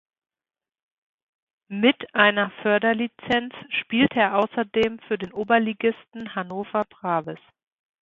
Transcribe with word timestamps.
Mit 1.67 2.15
einer 2.15 2.49
Förderlizenz 2.63 3.53
spielte 3.81 4.15
er 4.19 4.35
außerdem 4.39 4.97
für 5.07 5.19
den 5.19 5.31
Oberligisten 5.31 6.33
Hannover 6.33 6.85
Braves. 6.85 7.37